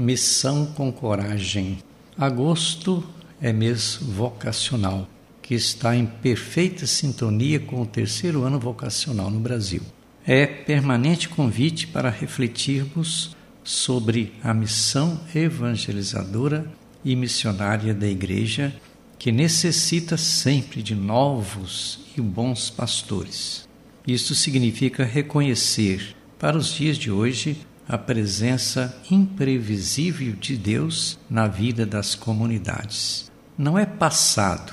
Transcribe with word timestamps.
Missão 0.00 0.64
com 0.64 0.90
Coragem. 0.90 1.76
Agosto 2.16 3.04
é 3.38 3.52
mês 3.52 3.98
vocacional, 4.00 5.06
que 5.42 5.54
está 5.54 5.94
em 5.94 6.06
perfeita 6.06 6.86
sintonia 6.86 7.60
com 7.60 7.82
o 7.82 7.86
terceiro 7.86 8.42
ano 8.42 8.58
vocacional 8.58 9.30
no 9.30 9.38
Brasil. 9.38 9.82
É 10.26 10.46
permanente 10.46 11.28
convite 11.28 11.86
para 11.86 12.08
refletirmos 12.08 13.36
sobre 13.62 14.32
a 14.42 14.54
missão 14.54 15.20
evangelizadora 15.34 16.64
e 17.04 17.14
missionária 17.14 17.92
da 17.92 18.06
Igreja, 18.06 18.74
que 19.18 19.30
necessita 19.30 20.16
sempre 20.16 20.82
de 20.82 20.94
novos 20.94 22.06
e 22.16 22.22
bons 22.22 22.70
pastores. 22.70 23.68
Isto 24.06 24.34
significa 24.34 25.04
reconhecer, 25.04 26.16
para 26.38 26.56
os 26.56 26.72
dias 26.72 26.96
de 26.96 27.10
hoje, 27.10 27.58
a 27.90 27.98
presença 27.98 28.96
imprevisível 29.10 30.32
de 30.34 30.56
Deus 30.56 31.18
na 31.28 31.48
vida 31.48 31.84
das 31.84 32.14
comunidades. 32.14 33.32
Não 33.58 33.76
é 33.76 33.84
passado, 33.84 34.72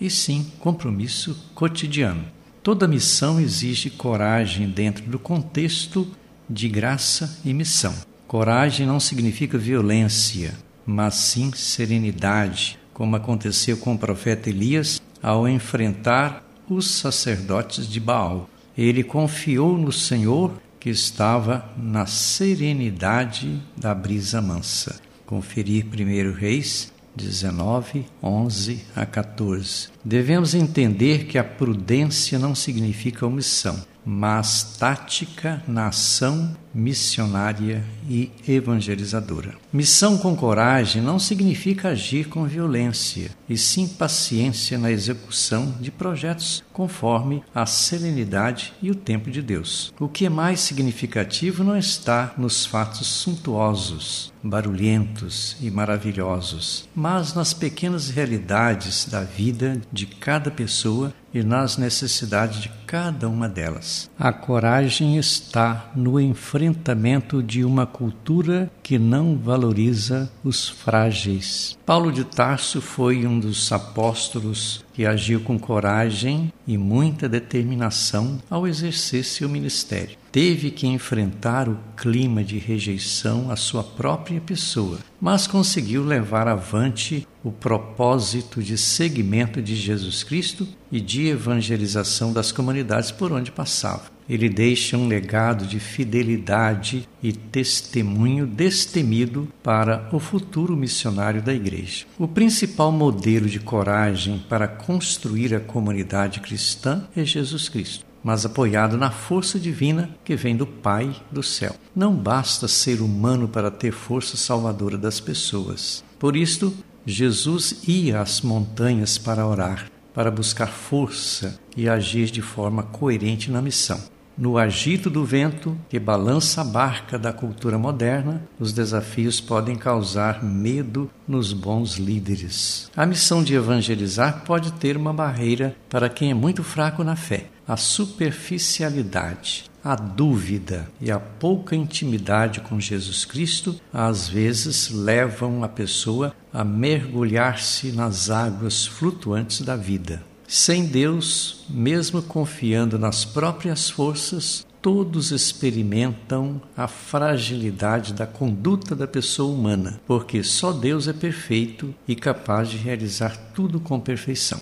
e 0.00 0.08
sim 0.08 0.50
compromisso 0.60 1.50
cotidiano. 1.54 2.24
Toda 2.62 2.88
missão 2.88 3.38
exige 3.38 3.90
coragem 3.90 4.66
dentro 4.66 5.04
do 5.04 5.18
contexto 5.18 6.10
de 6.48 6.66
graça 6.66 7.38
e 7.44 7.52
missão. 7.52 7.94
Coragem 8.26 8.86
não 8.86 8.98
significa 8.98 9.58
violência, 9.58 10.54
mas 10.86 11.16
sim 11.16 11.52
serenidade, 11.54 12.78
como 12.94 13.14
aconteceu 13.14 13.76
com 13.76 13.92
o 13.92 13.98
profeta 13.98 14.48
Elias 14.48 15.02
ao 15.22 15.46
enfrentar 15.46 16.42
os 16.66 16.90
sacerdotes 16.90 17.86
de 17.86 18.00
Baal. 18.00 18.48
Ele 18.74 19.04
confiou 19.04 19.76
no 19.76 19.92
Senhor 19.92 20.63
que 20.84 20.90
estava 20.90 21.66
na 21.78 22.04
serenidade 22.04 23.58
da 23.74 23.94
brisa 23.94 24.42
mansa. 24.42 25.00
Conferir 25.24 25.86
1 25.86 26.30
Reis 26.34 26.92
19, 27.16 28.04
11 28.22 28.84
a 28.94 29.06
14. 29.06 29.93
Devemos 30.04 30.54
entender 30.54 31.24
que 31.24 31.38
a 31.38 31.44
prudência 31.44 32.38
não 32.38 32.54
significa 32.54 33.26
omissão, 33.26 33.82
mas 34.04 34.76
tática 34.78 35.62
na 35.66 35.88
ação 35.88 36.54
missionária 36.74 37.84
e 38.08 38.30
evangelizadora. 38.46 39.54
Missão 39.72 40.18
com 40.18 40.34
coragem 40.34 41.00
não 41.00 41.18
significa 41.18 41.90
agir 41.90 42.28
com 42.28 42.44
violência, 42.44 43.30
e 43.48 43.56
sim 43.56 43.86
paciência 43.86 44.76
na 44.76 44.90
execução 44.90 45.74
de 45.80 45.90
projetos 45.90 46.64
conforme 46.72 47.42
a 47.54 47.64
serenidade 47.64 48.72
e 48.82 48.90
o 48.90 48.94
tempo 48.94 49.30
de 49.30 49.40
Deus. 49.40 49.94
O 50.00 50.08
que 50.08 50.26
é 50.26 50.28
mais 50.28 50.60
significativo 50.60 51.62
não 51.62 51.76
está 51.76 52.34
nos 52.36 52.66
fatos 52.66 53.06
suntuosos, 53.06 54.32
barulhentos 54.42 55.56
e 55.60 55.70
maravilhosos, 55.70 56.88
mas 56.94 57.34
nas 57.34 57.54
pequenas 57.54 58.10
realidades 58.10 59.06
da 59.06 59.22
vida 59.22 59.80
de 59.94 60.06
cada 60.06 60.50
pessoa 60.50 61.14
e 61.34 61.42
nas 61.42 61.76
necessidades 61.76 62.62
de 62.62 62.70
cada 62.86 63.28
uma 63.28 63.48
delas. 63.48 64.08
A 64.16 64.32
coragem 64.32 65.18
está 65.18 65.90
no 65.96 66.20
enfrentamento 66.20 67.42
de 67.42 67.64
uma 67.64 67.84
cultura 67.84 68.70
que 68.84 69.00
não 69.00 69.36
valoriza 69.36 70.30
os 70.44 70.68
frágeis. 70.68 71.76
Paulo 71.84 72.12
de 72.12 72.22
Tarso 72.22 72.80
foi 72.80 73.26
um 73.26 73.40
dos 73.40 73.72
apóstolos 73.72 74.84
que 74.94 75.04
agiu 75.04 75.40
com 75.40 75.58
coragem 75.58 76.52
e 76.66 76.78
muita 76.78 77.28
determinação 77.28 78.38
ao 78.48 78.66
exercer 78.66 79.24
seu 79.24 79.48
ministério. 79.48 80.16
Teve 80.30 80.70
que 80.70 80.86
enfrentar 80.86 81.68
o 81.68 81.78
clima 81.96 82.44
de 82.44 82.58
rejeição 82.58 83.50
à 83.50 83.56
sua 83.56 83.82
própria 83.82 84.40
pessoa, 84.40 84.98
mas 85.20 85.46
conseguiu 85.46 86.04
levar 86.04 86.48
avante 86.48 87.26
o 87.42 87.52
propósito 87.52 88.62
de 88.62 88.78
seguimento 88.78 89.60
de 89.60 89.76
Jesus 89.76 90.22
Cristo 90.22 90.66
e 90.90 91.00
de 91.00 91.23
evangelização 91.28 92.32
das 92.32 92.52
comunidades 92.52 93.10
por 93.10 93.32
onde 93.32 93.50
passava. 93.50 94.14
Ele 94.28 94.48
deixa 94.48 94.96
um 94.96 95.06
legado 95.06 95.66
de 95.66 95.78
fidelidade 95.78 97.06
e 97.22 97.32
testemunho 97.32 98.46
destemido 98.46 99.48
para 99.62 100.08
o 100.12 100.18
futuro 100.18 100.76
missionário 100.76 101.42
da 101.42 101.52
Igreja. 101.52 102.06
O 102.18 102.26
principal 102.26 102.90
modelo 102.90 103.46
de 103.46 103.60
coragem 103.60 104.42
para 104.48 104.66
construir 104.66 105.54
a 105.54 105.60
comunidade 105.60 106.40
cristã 106.40 107.06
é 107.14 107.24
Jesus 107.24 107.68
Cristo 107.68 108.04
mas 108.24 108.46
apoiado 108.46 108.96
na 108.96 109.10
força 109.10 109.60
divina 109.60 110.08
que 110.24 110.34
vem 110.34 110.56
do 110.56 110.66
Pai 110.66 111.14
do 111.30 111.42
céu. 111.42 111.76
Não 111.94 112.14
basta 112.14 112.66
ser 112.66 113.02
humano 113.02 113.46
para 113.46 113.70
ter 113.70 113.92
força 113.92 114.34
salvadora 114.34 114.96
das 114.96 115.20
pessoas. 115.20 116.02
Por 116.18 116.34
isto, 116.34 116.74
Jesus 117.04 117.82
ia 117.86 118.22
às 118.22 118.40
montanhas 118.40 119.18
para 119.18 119.46
orar, 119.46 119.90
para 120.14 120.30
buscar 120.30 120.68
força 120.68 121.60
e 121.76 121.88
agir 121.88 122.30
de 122.30 122.40
forma 122.40 122.84
coerente 122.84 123.50
na 123.50 123.60
missão. 123.60 124.00
No 124.36 124.58
agito 124.58 125.08
do 125.08 125.24
vento 125.24 125.78
que 125.88 125.98
balança 125.98 126.60
a 126.60 126.64
barca 126.64 127.16
da 127.16 127.32
cultura 127.32 127.78
moderna, 127.78 128.42
os 128.58 128.72
desafios 128.72 129.40
podem 129.40 129.76
causar 129.76 130.42
medo 130.42 131.08
nos 131.26 131.52
bons 131.52 131.98
líderes. 131.98 132.90
A 132.96 133.06
missão 133.06 133.44
de 133.44 133.54
evangelizar 133.54 134.42
pode 134.44 134.72
ter 134.72 134.96
uma 134.96 135.12
barreira 135.12 135.76
para 135.88 136.08
quem 136.08 136.32
é 136.32 136.34
muito 136.34 136.64
fraco 136.64 137.04
na 137.04 137.14
fé: 137.14 137.46
a 137.66 137.76
superficialidade. 137.76 139.70
A 139.84 139.94
dúvida 139.94 140.88
e 140.98 141.10
a 141.10 141.20
pouca 141.20 141.76
intimidade 141.76 142.62
com 142.62 142.80
Jesus 142.80 143.26
Cristo 143.26 143.78
às 143.92 144.26
vezes 144.26 144.88
levam 144.88 145.62
a 145.62 145.68
pessoa 145.68 146.34
a 146.50 146.64
mergulhar-se 146.64 147.92
nas 147.92 148.30
águas 148.30 148.86
flutuantes 148.86 149.60
da 149.60 149.76
vida. 149.76 150.24
Sem 150.48 150.86
Deus, 150.86 151.66
mesmo 151.68 152.22
confiando 152.22 152.98
nas 152.98 153.26
próprias 153.26 153.90
forças, 153.90 154.64
todos 154.80 155.32
experimentam 155.32 156.62
a 156.74 156.86
fragilidade 156.88 158.14
da 158.14 158.26
conduta 158.26 158.94
da 158.94 159.06
pessoa 159.06 159.54
humana, 159.54 160.00
porque 160.06 160.42
só 160.42 160.72
Deus 160.72 161.08
é 161.08 161.12
perfeito 161.12 161.94
e 162.08 162.14
capaz 162.14 162.70
de 162.70 162.78
realizar 162.78 163.36
tudo 163.54 163.78
com 163.78 164.00
perfeição. 164.00 164.60